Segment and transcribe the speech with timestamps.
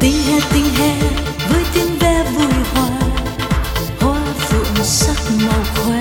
[0.00, 0.94] tình hè tình hè
[1.48, 2.90] với tiếng ve vui hoa
[4.00, 5.16] hoa phượng sắc
[5.46, 6.00] màu khoe.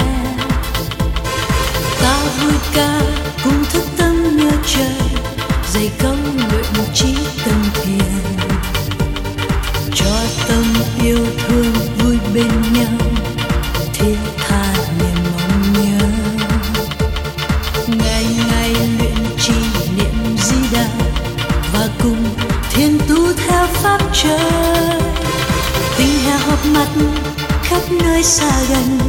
[2.02, 3.02] Ta vui ca
[3.44, 5.10] cùng thức tâm nhớ trời,
[5.74, 6.16] dày câu
[6.52, 7.16] luyện trí
[7.46, 8.48] tâm thiền.
[9.96, 10.16] Cho
[10.48, 10.64] tâm
[11.04, 11.67] yêu thương
[24.28, 25.00] trời.
[25.98, 26.88] Tình hè hợp mặt
[27.64, 29.00] khắp nơi xa gần.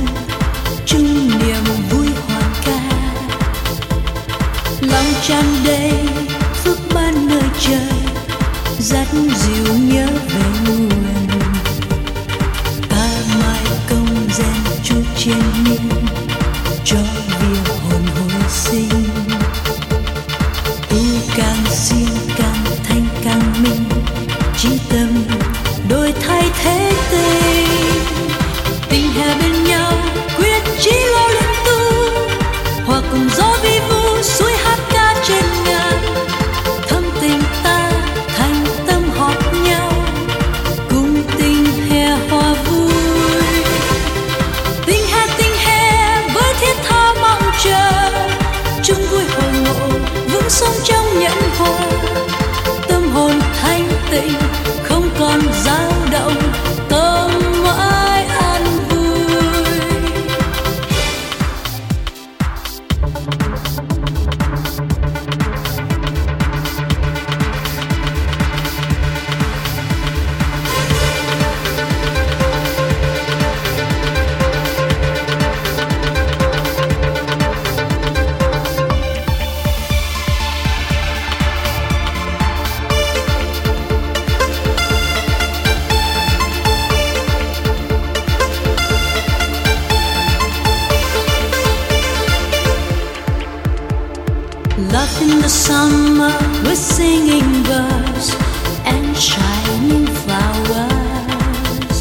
[94.78, 98.36] Love in the summer with singing birds
[98.84, 101.98] and shining flowers.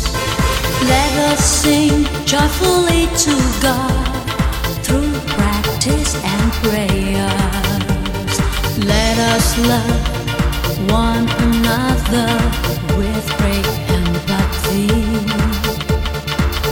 [0.85, 3.33] Let us sing joyfully to
[3.63, 4.05] God
[4.85, 8.35] through practice and prayers.
[8.85, 10.03] Let us love
[10.91, 12.29] one another
[12.95, 13.67] with great
[13.97, 14.87] empathy.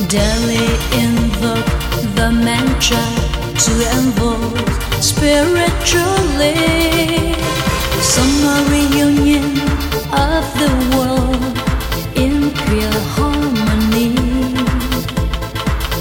[0.08, 0.70] Daily
[1.04, 1.66] invoke
[2.14, 3.06] the mantra
[3.66, 4.65] to invoke
[5.02, 6.56] spiritually.
[8.02, 9.58] Summer reunion
[10.12, 11.56] of the world
[12.16, 14.16] in pure harmony.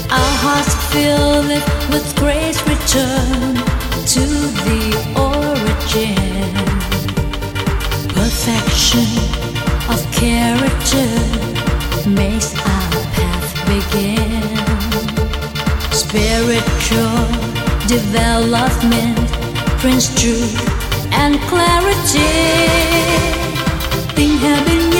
[0.09, 3.55] Our hearts fill it with grace, return
[4.13, 4.23] to
[4.67, 4.83] the
[5.17, 6.53] origin.
[8.13, 9.09] Perfection
[9.89, 11.09] of character
[12.09, 14.43] makes our path begin.
[15.91, 17.54] Spiritual
[17.87, 19.15] development
[19.79, 20.57] brings truth
[21.13, 22.33] and clarity.
[24.15, 24.94] Things have been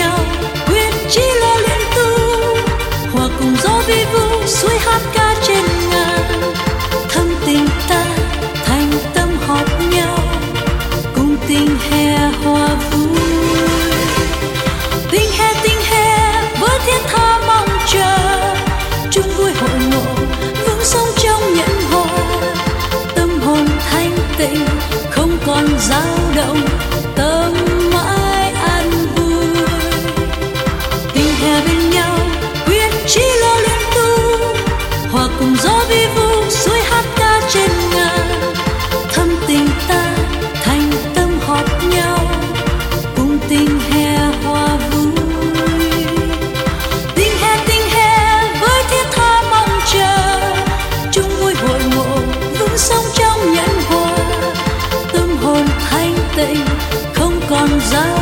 [56.36, 56.66] tình
[57.14, 58.14] không còn giá